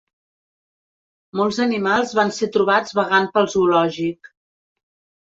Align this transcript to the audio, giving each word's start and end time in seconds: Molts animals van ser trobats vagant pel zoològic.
Molts 1.41 1.61
animals 1.67 2.15
van 2.23 2.35
ser 2.41 2.51
trobats 2.57 2.99
vagant 3.03 3.31
pel 3.39 3.55
zoològic. 3.59 4.37